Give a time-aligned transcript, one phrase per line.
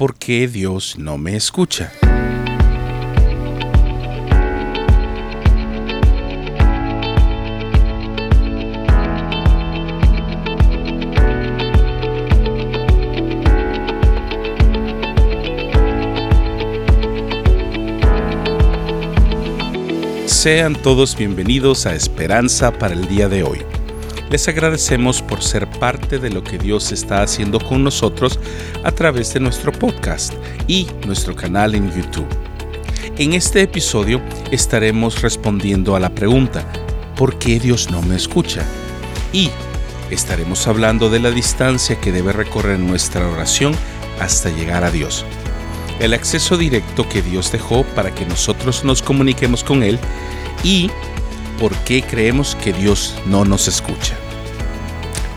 [0.00, 1.92] ¿por qué Dios no me escucha?
[20.24, 23.79] Sean todos bienvenidos a Esperanza para el día de hoy.
[24.30, 28.38] Les agradecemos por ser parte de lo que Dios está haciendo con nosotros
[28.84, 30.32] a través de nuestro podcast
[30.68, 32.28] y nuestro canal en YouTube.
[33.18, 36.64] En este episodio estaremos respondiendo a la pregunta,
[37.16, 38.64] ¿por qué Dios no me escucha?
[39.32, 39.50] Y
[40.10, 43.74] estaremos hablando de la distancia que debe recorrer nuestra oración
[44.20, 45.24] hasta llegar a Dios
[46.00, 49.98] el acceso directo que Dios dejó para que nosotros nos comuniquemos con Él
[50.64, 50.90] y
[51.60, 54.16] por qué creemos que Dios no nos escucha.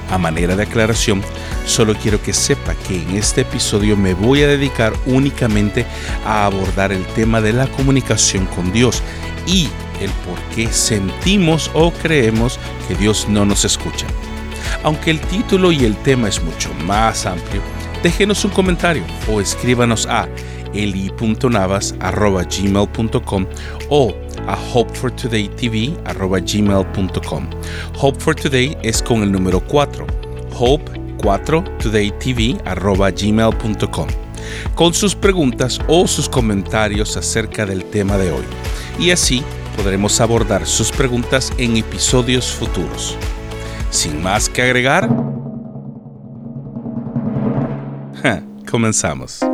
[0.10, 1.22] A manera de aclaración,
[1.66, 5.86] solo quiero que sepa que en este episodio me voy a dedicar únicamente
[6.26, 9.04] a abordar el tema de la comunicación con Dios
[9.46, 9.68] y
[10.00, 12.58] el por qué sentimos o creemos
[12.88, 14.06] que Dios no nos escucha.
[14.84, 17.62] Aunque el título y el tema es mucho más amplio,
[18.02, 20.30] déjenos un comentario o escríbanos a
[20.74, 23.46] eli.navas.gmail.com
[23.90, 24.16] o
[24.48, 27.50] a hopefortodaytv.gmail.com.
[28.00, 30.06] Hope for Today es con el número 4.
[30.58, 30.92] Hope
[31.22, 34.08] 4 todaytv.gmail.com
[34.76, 38.44] con sus preguntas o sus comentarios acerca del tema de hoy.
[39.00, 39.44] Y así
[39.76, 43.18] podremos abordar sus preguntas en episodios futuros.
[43.90, 45.10] Sin más que agregar,
[48.70, 49.53] comenzamos.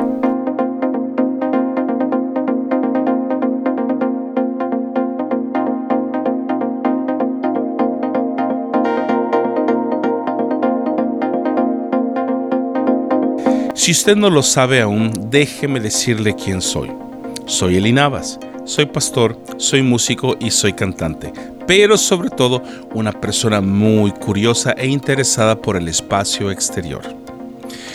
[13.79, 16.91] Si usted no lo sabe aún, déjeme decirle quién soy.
[17.45, 21.31] Soy Eli Navas, soy pastor, soy músico y soy cantante,
[21.65, 22.61] pero sobre todo
[22.93, 27.03] una persona muy curiosa e interesada por el espacio exterior.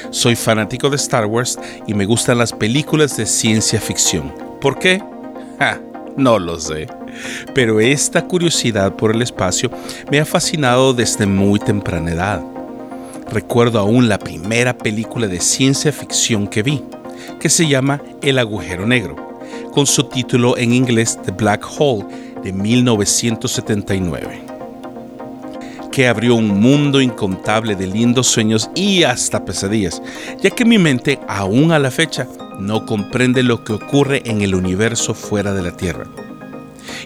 [0.09, 4.33] Soy fanático de Star Wars y me gustan las películas de ciencia ficción.
[4.63, 5.03] ¿Por qué?
[6.17, 6.87] no lo sé.
[7.55, 9.71] Pero esta curiosidad por el espacio
[10.11, 12.54] me ha fascinado desde muy temprana edad.
[13.35, 16.85] Recuerdo aún la primera película de ciencia ficción que vi,
[17.41, 19.17] que se llama El agujero negro,
[19.73, 22.07] con su título en inglés The Black Hole
[22.45, 24.43] de 1979
[25.91, 30.01] que abrió un mundo incontable de lindos sueños y hasta pesadillas,
[30.41, 32.29] ya que mi mente, aún a la fecha,
[32.59, 36.07] no comprende lo que ocurre en el universo fuera de la Tierra.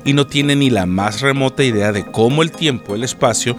[0.04, 3.56] Y no tiene ni la más remota idea de cómo el tiempo, el espacio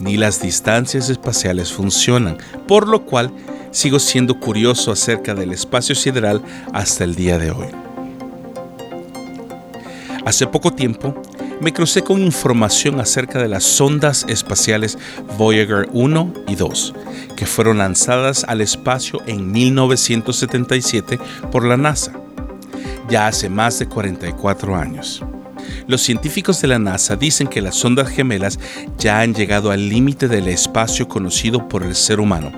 [0.00, 3.32] ni las distancias espaciales funcionan, por lo cual
[3.70, 7.66] sigo siendo curioso acerca del espacio sideral hasta el día de hoy.
[10.24, 11.14] Hace poco tiempo
[11.60, 14.98] me crucé con información acerca de las sondas espaciales
[15.38, 16.94] Voyager 1 y 2,
[17.36, 21.18] que fueron lanzadas al espacio en 1977
[21.50, 22.12] por la NASA,
[23.08, 25.22] ya hace más de 44 años.
[25.86, 28.58] Los científicos de la NASA dicen que las sondas gemelas
[28.98, 32.52] ya han llegado al límite del espacio conocido por el ser humano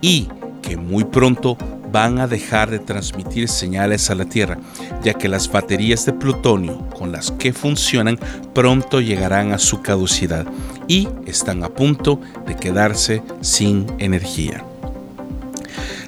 [0.00, 0.28] y
[0.62, 1.56] que muy pronto
[1.90, 4.58] van a dejar de transmitir señales a la Tierra,
[5.02, 8.18] ya que las baterías de plutonio con las que funcionan
[8.54, 10.46] pronto llegarán a su caducidad
[10.86, 14.67] y están a punto de quedarse sin energía.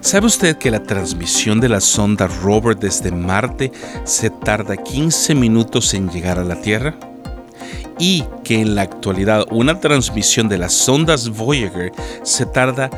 [0.00, 3.71] ¿Sabe usted que la transmisión de la sonda rover desde Marte
[4.05, 6.94] se tarda 15 minutos en llegar a la Tierra?
[7.99, 12.89] Y que en la actualidad una transmisión de las sondas Voyager se tarda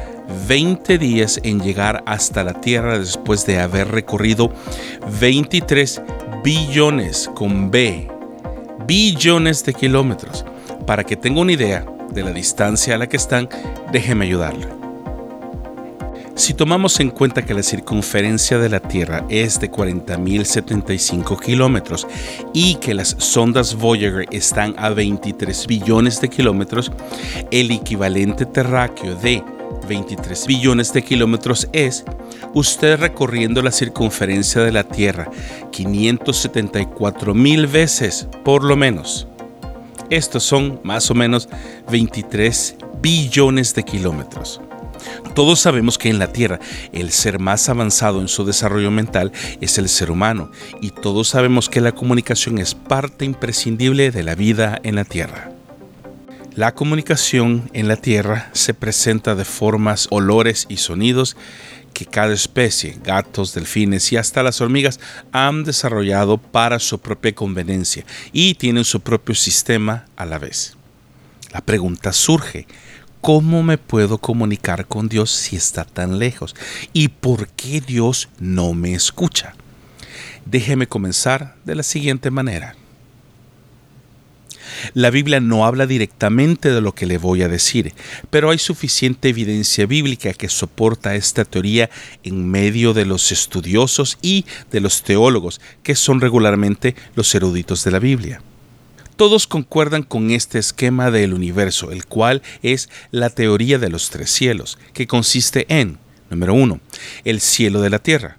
[0.46, 4.52] 20 días en llegar hasta la Tierra después de haber recorrido
[5.20, 6.02] 23
[6.44, 8.08] billones con B,
[8.86, 10.44] billones de kilómetros.
[10.86, 13.48] Para que tenga una idea de la distancia a la que están,
[13.90, 14.81] déjeme ayudarle.
[16.34, 22.06] Si tomamos en cuenta que la circunferencia de la Tierra es de 40.075 kilómetros
[22.54, 26.90] y que las sondas Voyager están a 23 billones de kilómetros,
[27.50, 29.44] el equivalente terráqueo de
[29.86, 32.04] 23 billones de kilómetros es
[32.54, 35.30] usted recorriendo la circunferencia de la Tierra
[35.70, 39.26] 574 mil veces por lo menos.
[40.08, 41.48] Estos son más o menos
[41.90, 44.60] 23 billones de kilómetros.
[45.34, 46.60] Todos sabemos que en la Tierra
[46.92, 50.50] el ser más avanzado en su desarrollo mental es el ser humano
[50.80, 55.52] y todos sabemos que la comunicación es parte imprescindible de la vida en la Tierra.
[56.54, 61.34] La comunicación en la Tierra se presenta de formas, olores y sonidos
[61.94, 65.00] que cada especie, gatos, delfines y hasta las hormigas,
[65.30, 70.76] han desarrollado para su propia conveniencia y tienen su propio sistema a la vez.
[71.52, 72.66] La pregunta surge,
[73.22, 76.54] ¿cómo me puedo comunicar con Dios si está tan lejos?
[76.92, 79.54] ¿Y por qué Dios no me escucha?
[80.44, 82.74] Déjeme comenzar de la siguiente manera.
[84.94, 87.94] La Biblia no habla directamente de lo que le voy a decir,
[88.30, 91.90] pero hay suficiente evidencia bíblica que soporta esta teoría
[92.24, 97.90] en medio de los estudiosos y de los teólogos, que son regularmente los eruditos de
[97.92, 98.42] la Biblia.
[99.16, 104.30] Todos concuerdan con este esquema del universo, el cual es la teoría de los tres
[104.30, 105.98] cielos, que consiste en,
[106.30, 106.80] número uno,
[107.24, 108.38] el cielo de la tierra,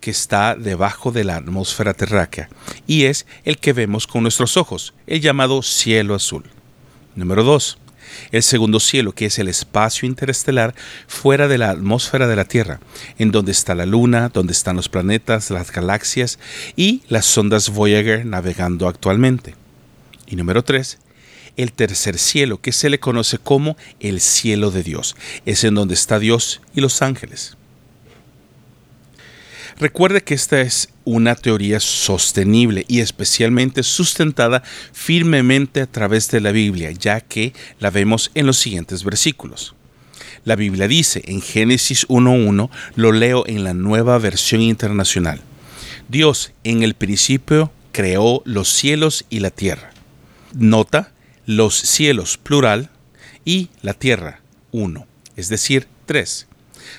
[0.00, 2.48] que está debajo de la atmósfera terráquea
[2.86, 6.44] y es el que vemos con nuestros ojos, el llamado cielo azul.
[7.14, 7.78] Número 2.
[8.30, 10.74] El segundo cielo, que es el espacio interestelar
[11.06, 12.80] fuera de la atmósfera de la Tierra,
[13.18, 16.38] en donde está la Luna, donde están los planetas, las galaxias
[16.74, 19.57] y las sondas Voyager navegando actualmente.
[20.28, 20.98] Y número 3
[21.58, 25.16] el tercer cielo, que se le conoce como el cielo de Dios.
[25.44, 27.56] Es en donde está Dios y los ángeles.
[29.78, 36.52] Recuerde que esta es una teoría sostenible y especialmente sustentada firmemente a través de la
[36.52, 39.74] Biblia, ya que la vemos en los siguientes versículos.
[40.44, 45.40] La Biblia dice en Génesis 1.1, lo leo en la nueva versión internacional.
[46.08, 49.90] Dios en el principio creó los cielos y la tierra.
[50.54, 51.12] Nota
[51.46, 52.90] los cielos plural
[53.44, 54.40] y la tierra
[54.70, 55.06] uno,
[55.36, 56.46] es decir, tres.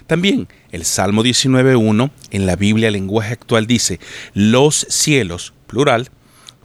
[0.07, 3.99] También el Salmo 19.1 en la Biblia lenguaje actual dice,
[4.33, 6.09] los cielos, plural,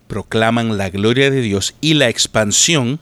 [0.09, 3.01] proclaman la gloria de Dios y la expansión,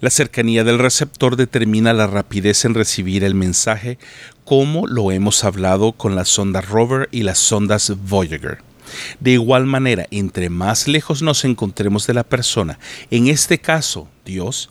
[0.00, 3.98] La cercanía del receptor determina la rapidez en recibir el mensaje,
[4.46, 8.71] como lo hemos hablado con la sonda rover y las sondas Voyager.
[9.20, 12.78] De igual manera, entre más lejos nos encontremos de la persona,
[13.10, 14.70] en este caso Dios,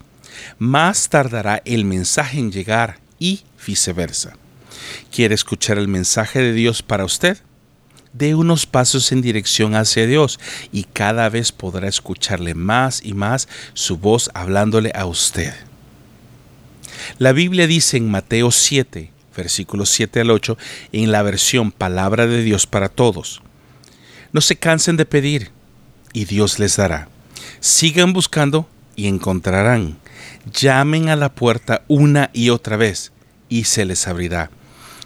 [0.58, 4.34] más tardará el mensaje en llegar y viceversa.
[5.14, 7.38] ¿Quiere escuchar el mensaje de Dios para usted?
[8.14, 10.40] Dé unos pasos en dirección hacia Dios
[10.72, 15.54] y cada vez podrá escucharle más y más su voz hablándole a usted.
[17.18, 20.58] La Biblia dice en Mateo 7, versículos 7 al 8,
[20.92, 23.42] en la versión Palabra de Dios para Todos,
[24.34, 25.52] no se cansen de pedir
[26.14, 27.10] y Dios les dará.
[27.60, 29.98] Sigan buscando y encontrarán.
[30.54, 33.12] Llamen a la puerta una y otra vez
[33.50, 34.50] y se les abrirá.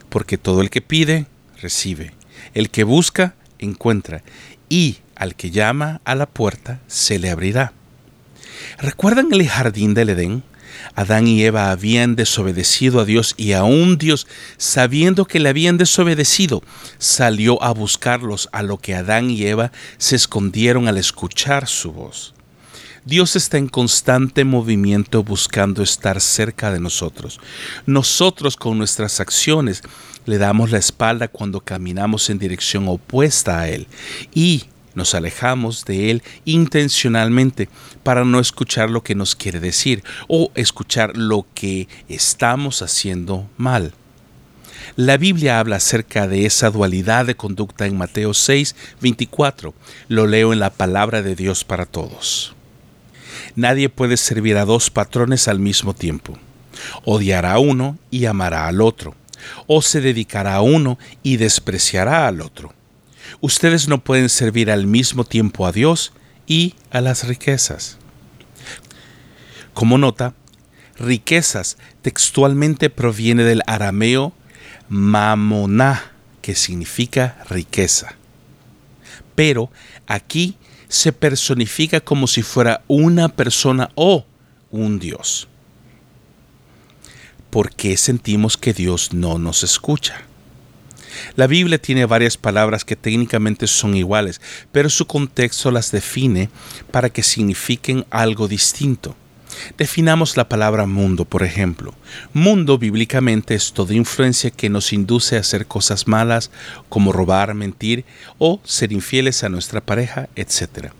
[0.10, 1.26] Porque todo el que pide,
[1.62, 2.14] recibe.
[2.54, 4.24] El que busca, encuentra.
[4.70, 7.74] Y al que llama a la puerta, se le abrirá.
[8.78, 10.44] ¿Recuerdan el jardín del Edén?
[10.96, 16.64] Adán y Eva habían desobedecido a Dios y aún Dios, sabiendo que le habían desobedecido,
[16.98, 22.36] salió a buscarlos, a lo que Adán y Eva se escondieron al escuchar su voz.
[23.06, 27.40] Dios está en constante movimiento buscando estar cerca de nosotros.
[27.86, 29.84] Nosotros con nuestras acciones
[30.26, 33.88] le damos la espalda cuando caminamos en dirección opuesta a Él
[34.34, 34.66] y
[34.96, 37.70] Nos alejamos de Él intencionalmente
[38.04, 43.94] para no escuchar lo que nos quiere decir o escuchar lo que estamos haciendo mal.
[44.96, 49.74] La Biblia habla acerca de esa dualidad de conducta en Mateo 6, 24.
[50.08, 52.56] Lo leo en la palabra de Dios para todos.
[53.56, 56.38] Nadie puede servir a dos patrones al mismo tiempo.
[57.04, 59.16] Odiará a uno y amará al otro,
[59.68, 62.74] o se dedicará a uno y despreciará al otro.
[63.42, 66.14] Ustedes no pueden servir al mismo tiempo a Dios
[66.48, 67.98] y a las riquezas.
[69.74, 70.34] Como nota,
[70.98, 74.34] riquezas textualmente proviene del arameo
[74.88, 78.16] mamoná, que significa riqueza.
[79.36, 79.70] Pero
[80.08, 84.26] aquí se personifica como si fuera una persona o
[84.72, 85.48] un Dios.
[87.50, 90.22] ¿Por qué sentimos que Dios no nos escucha?
[91.36, 94.42] La Biblia tiene varias palabras que técnicamente son iguales,
[94.72, 96.50] pero su contexto las define
[96.92, 99.16] para que signifiquen algo distinto.
[99.78, 101.94] Definamos la palabra mundo, por ejemplo.
[102.34, 106.52] Mundo bíblicamente es toda influencia que nos induce a hacer cosas malas,
[106.90, 108.06] como robar, mentir
[108.38, 110.92] o ser infieles a nuestra pareja, etc.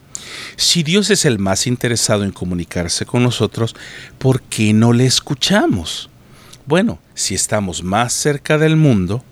[0.56, 3.76] Si Dios es el más interesado en comunicarse con nosotros,
[4.18, 6.10] ¿por qué no le escuchamos?
[6.66, 9.24] Bueno, si estamos más cerca del mundo,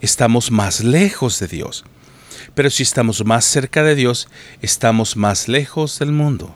[0.00, 1.84] estamos más lejos de Dios.
[2.54, 4.28] Pero si estamos más cerca de Dios,
[4.62, 6.54] estamos más lejos del mundo.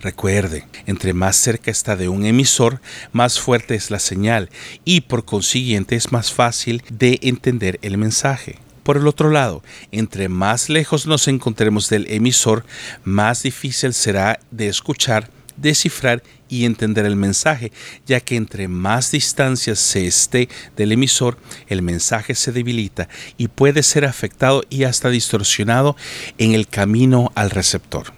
[0.00, 2.80] Recuerde, entre más cerca está de un emisor,
[3.12, 4.48] más fuerte es la señal
[4.84, 8.58] y por consiguiente es más fácil de entender el mensaje.
[8.82, 12.64] Por el otro lado, entre más lejos nos encontremos del emisor,
[13.04, 15.28] más difícil será de escuchar,
[15.60, 17.72] descifrar y entender el mensaje,
[18.06, 21.38] ya que entre más distancia se esté del emisor,
[21.68, 25.96] el mensaje se debilita y puede ser afectado y hasta distorsionado
[26.38, 28.12] en el camino al receptor.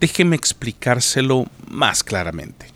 [0.00, 2.66] Déjeme explicárselo más claramente.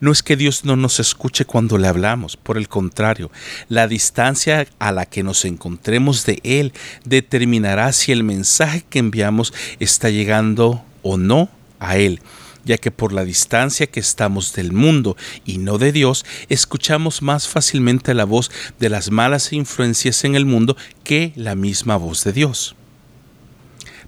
[0.00, 3.30] No es que Dios no nos escuche cuando le hablamos, por el contrario,
[3.68, 6.72] la distancia a la que nos encontremos de Él
[7.04, 11.48] determinará si el mensaje que enviamos está llegando o no
[11.80, 12.20] a Él,
[12.64, 17.48] ya que por la distancia que estamos del mundo y no de Dios, escuchamos más
[17.48, 22.32] fácilmente la voz de las malas influencias en el mundo que la misma voz de
[22.32, 22.74] Dios.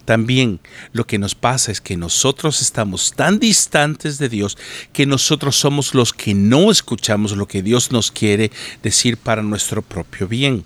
[0.07, 0.61] También
[0.93, 4.57] lo que nos pasa es que nosotros estamos tan distantes de Dios
[4.93, 8.53] que nosotros somos los que no escuchamos lo que Dios nos quiere
[8.85, 10.65] decir para nuestro propio bien.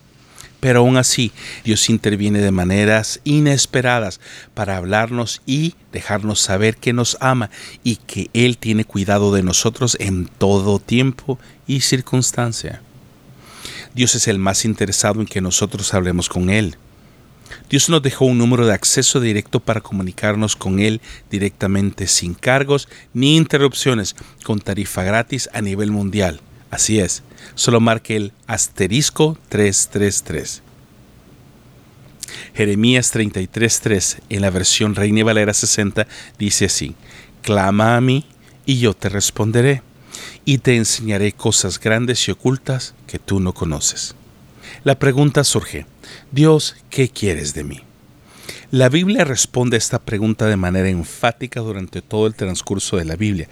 [0.61, 1.33] Pero aún así,
[1.65, 4.21] Dios interviene de maneras inesperadas
[4.55, 7.51] para hablarnos y dejarnos saber que nos ama
[7.83, 12.83] y que Él tiene cuidado de nosotros en todo tiempo y circunstancia.
[13.95, 16.77] Dios es el más interesado en que nosotros hablemos con Él.
[17.69, 21.01] Dios nos dejó un número de acceso directo para comunicarnos con Él
[21.31, 24.15] directamente sin cargos ni interrupciones,
[24.45, 26.41] con tarifa gratis a nivel mundial.
[26.71, 27.23] Así es,
[27.55, 30.63] solo marque el asterisco 333.
[32.55, 36.07] Jeremías 33.3 en la versión Reina Valera 60
[36.39, 36.95] dice así,
[37.43, 38.27] Clama a mí
[38.67, 39.83] y yo te responderé
[40.45, 44.15] y te enseñaré cosas grandes y ocultas que tú no conoces.
[44.85, 45.87] La pregunta surge,
[46.31, 47.81] Dios, ¿qué quieres de mí?
[48.71, 53.17] La Biblia responde a esta pregunta de manera enfática durante todo el transcurso de la
[53.17, 53.49] Biblia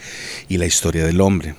[0.49, 1.57] y la historia del hombre.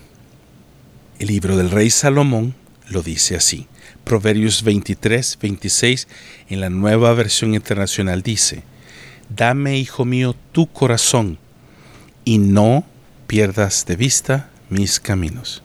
[1.20, 2.56] El libro del rey Salomón
[2.88, 3.68] lo dice así.
[4.06, 6.08] Proverbios 23, 26
[6.48, 8.64] en la nueva versión internacional dice,
[9.28, 11.38] Dame, hijo mío, tu corazón
[12.24, 12.86] y no
[13.28, 15.62] pierdas de vista mis caminos.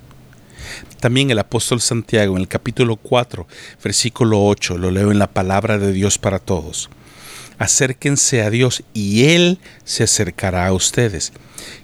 [0.99, 3.47] También el apóstol Santiago en el capítulo 4,
[3.83, 6.91] versículo 8, lo leo en la palabra de Dios para todos.
[7.59, 11.33] Acérquense a Dios y Él se acercará a ustedes.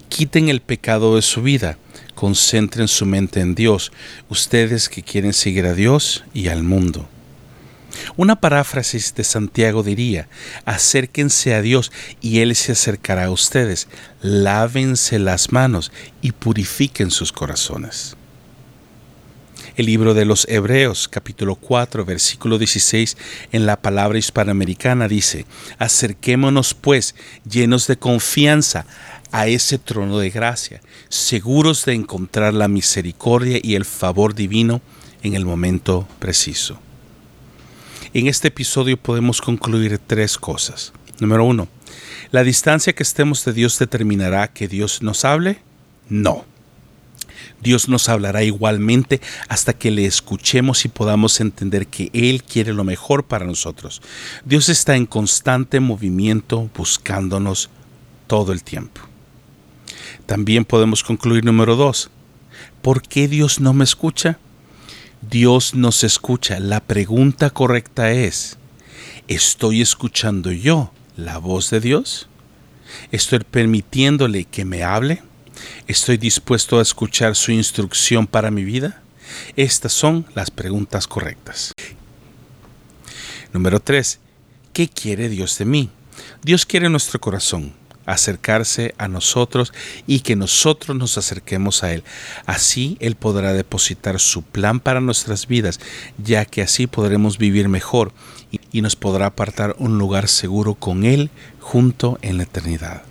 [0.08, 1.78] Quiten el pecado de su vida,
[2.20, 3.92] concentren su mente en Dios,
[4.28, 7.08] ustedes que quieren seguir a Dios y al mundo.
[8.14, 10.28] Una paráfrasis de Santiago diría,
[10.66, 13.88] acérquense a Dios y Él se acercará a ustedes,
[14.20, 18.18] lávense las manos y purifiquen sus corazones.
[19.76, 23.16] El libro de los Hebreos capítulo 4 versículo 16
[23.52, 25.46] en la palabra hispanoamericana dice,
[25.78, 27.14] acerquémonos pues
[27.48, 28.84] llenos de confianza
[29.32, 34.80] a ese trono de gracia, seguros de encontrar la misericordia y el favor divino
[35.22, 36.78] en el momento preciso.
[38.12, 40.92] En este episodio podemos concluir tres cosas.
[41.20, 41.68] Número uno,
[42.32, 45.62] ¿la distancia que estemos de Dios determinará que Dios nos hable?
[46.08, 46.44] No.
[47.62, 52.84] Dios nos hablará igualmente hasta que le escuchemos y podamos entender que Él quiere lo
[52.84, 54.00] mejor para nosotros.
[54.44, 57.68] Dios está en constante movimiento buscándonos
[58.26, 59.09] todo el tiempo.
[60.30, 62.08] También podemos concluir número dos.
[62.82, 64.38] ¿Por qué Dios no me escucha?
[65.28, 66.60] Dios nos escucha.
[66.60, 68.56] La pregunta correcta es,
[69.26, 72.28] ¿estoy escuchando yo la voz de Dios?
[73.10, 75.20] ¿Estoy permitiéndole que me hable?
[75.88, 79.02] ¿Estoy dispuesto a escuchar su instrucción para mi vida?
[79.56, 81.72] Estas son las preguntas correctas.
[83.52, 84.20] Número 3.
[84.72, 85.90] ¿Qué quiere Dios de mí?
[86.44, 87.72] Dios quiere nuestro corazón,
[88.12, 89.72] acercarse a nosotros
[90.06, 92.04] y que nosotros nos acerquemos a Él.
[92.46, 95.80] Así Él podrá depositar su plan para nuestras vidas,
[96.18, 98.12] ya que así podremos vivir mejor
[98.72, 103.02] y nos podrá apartar un lugar seguro con Él junto en la eternidad.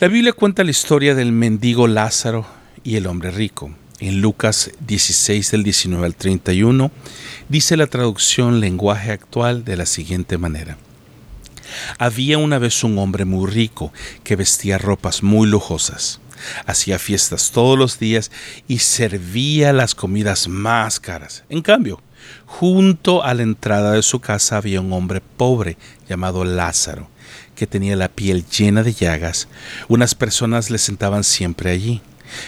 [0.00, 2.46] La Biblia cuenta la historia del mendigo Lázaro
[2.84, 3.74] y el hombre rico.
[4.00, 6.92] En Lucas 16 del 19 al 31
[7.48, 10.78] dice la traducción lenguaje actual de la siguiente manera.
[11.98, 13.92] Había una vez un hombre muy rico
[14.24, 16.20] que vestía ropas muy lujosas,
[16.66, 18.30] hacía fiestas todos los días
[18.66, 21.44] y servía las comidas más caras.
[21.48, 22.00] En cambio,
[22.46, 25.76] junto a la entrada de su casa había un hombre pobre
[26.08, 27.08] llamado Lázaro
[27.54, 29.48] que tenía la piel llena de llagas,
[29.88, 32.00] unas personas le sentaban siempre allí,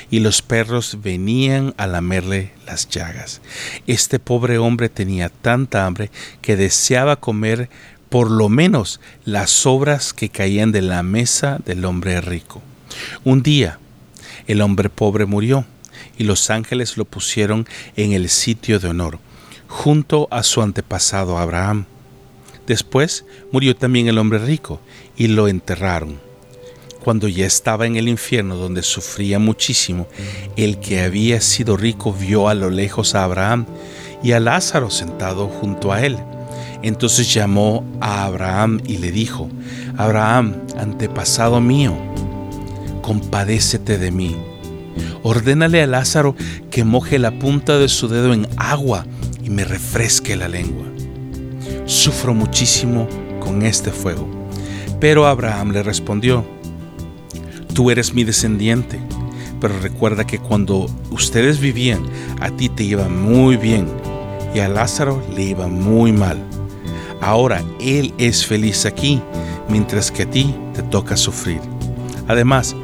[0.08, 3.40] y los perros venían a lamerle las llagas.
[3.88, 7.68] Este pobre hombre tenía tanta hambre que deseaba comer
[8.10, 12.60] por lo menos las sobras que caían de la mesa del hombre rico.
[13.24, 13.78] Un día,
[14.46, 15.64] el hombre pobre murió,
[16.18, 19.18] y los ángeles lo pusieron en el sitio de honor,
[19.68, 21.86] junto a su antepasado Abraham.
[22.66, 24.80] Después murió también el hombre rico
[25.16, 26.20] y lo enterraron.
[27.02, 30.06] Cuando ya estaba en el infierno donde sufría muchísimo,
[30.56, 33.66] el que había sido rico vio a lo lejos a Abraham
[34.22, 36.18] y a Lázaro sentado junto a él.
[36.82, 39.48] Entonces llamó a Abraham y le dijo,
[39.96, 41.94] Abraham, antepasado mío,
[43.02, 44.36] compadécete de mí.
[45.22, 46.34] Ordénale a Lázaro
[46.70, 49.04] que moje la punta de su dedo en agua
[49.42, 50.90] y me refresque la lengua
[51.90, 53.08] sufro muchísimo
[53.40, 54.26] con este fuego.
[55.00, 56.44] Pero Abraham le respondió,
[57.74, 59.00] tú eres mi descendiente,
[59.60, 62.02] pero recuerda que cuando ustedes vivían,
[62.40, 63.88] a ti te iba muy bien
[64.54, 66.38] y a Lázaro le iba muy mal.
[67.20, 69.20] Ahora él es feliz aquí,
[69.68, 71.60] mientras que a ti te toca sufrir.
[72.28, 72.76] Además,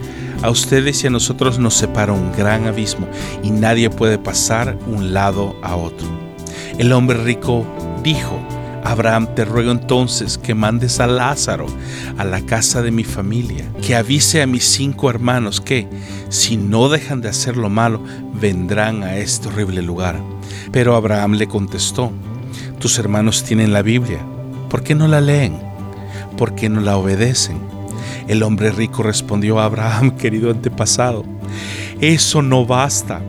[0.42, 3.08] a ustedes y a nosotros nos separa un gran abismo
[3.42, 6.06] y nadie puede pasar un lado a otro.
[6.78, 7.64] El hombre rico
[8.02, 8.38] dijo,
[8.84, 11.66] Abraham, te ruego entonces que mandes a Lázaro
[12.18, 15.88] a la casa de mi familia, que avise a mis cinco hermanos que,
[16.28, 18.00] si no dejan de hacer lo malo,
[18.34, 20.20] vendrán a este horrible lugar.
[20.70, 22.12] Pero Abraham le contestó,
[22.78, 24.20] tus hermanos tienen la Biblia,
[24.68, 25.58] ¿por qué no la leen?
[26.36, 27.58] ¿Por qué no la obedecen?
[28.28, 31.24] El hombre rico respondió a Abraham, querido antepasado,
[32.00, 33.20] eso no basta.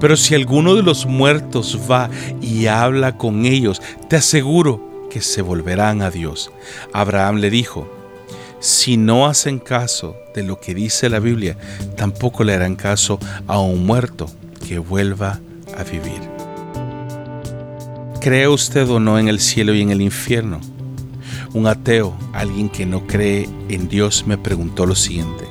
[0.00, 2.08] Pero si alguno de los muertos va
[2.40, 6.50] y habla con ellos, te aseguro que se volverán a Dios.
[6.92, 7.86] Abraham le dijo,
[8.60, 11.56] si no hacen caso de lo que dice la Biblia,
[11.96, 14.30] tampoco le harán caso a un muerto
[14.66, 15.40] que vuelva
[15.76, 16.39] a vivir.
[18.20, 20.60] ¿Cree usted o no en el cielo y en el infierno?
[21.54, 25.46] Un ateo, alguien que no cree en Dios, me preguntó lo siguiente.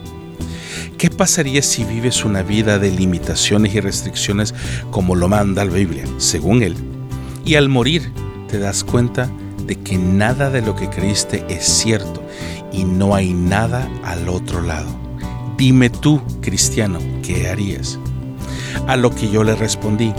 [0.99, 4.53] ¿Qué pasaría si vives una vida de limitaciones y restricciones
[4.91, 6.75] como lo manda la Biblia, según él?
[7.43, 8.11] Y al morir
[8.47, 9.31] te das cuenta
[9.65, 12.23] de que nada de lo que creíste es cierto
[12.71, 14.95] y no hay nada al otro lado.
[15.57, 17.97] Dime tú, cristiano, ¿qué harías?
[18.85, 20.13] A lo que yo le respondí,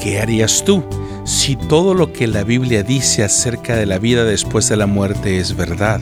[0.00, 0.82] ¿qué harías tú
[1.24, 5.38] si todo lo que la Biblia dice acerca de la vida después de la muerte
[5.38, 6.00] es verdad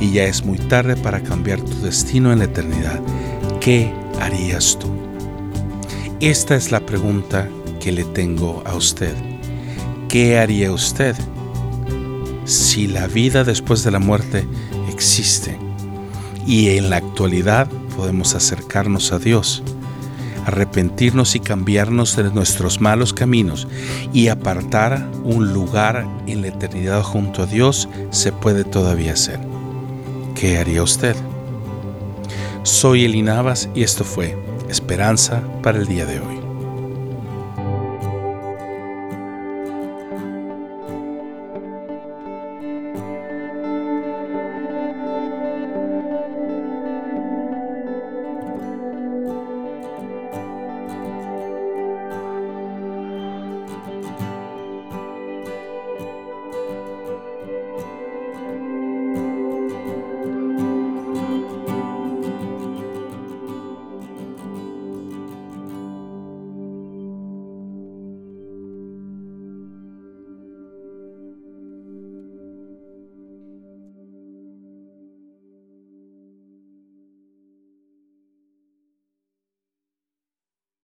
[0.00, 3.00] y ya es muy tarde para cambiar tu destino en la eternidad?
[3.60, 4.88] ¿Qué harías tú?
[6.20, 7.48] Esta es la pregunta
[7.80, 9.14] que le tengo a usted.
[10.08, 11.14] ¿Qué haría usted
[12.44, 14.46] si la vida después de la muerte
[14.90, 15.58] existe
[16.46, 19.62] y en la actualidad podemos acercarnos a Dios,
[20.46, 23.66] arrepentirnos y cambiarnos de nuestros malos caminos
[24.12, 29.40] y apartar un lugar en la eternidad junto a Dios, se puede todavía hacer.
[30.36, 31.16] ¿Qué haría usted?
[32.62, 36.35] Soy Elinavas y esto fue Esperanza para el día de hoy.